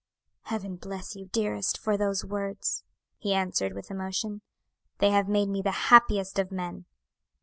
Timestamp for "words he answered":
2.25-3.73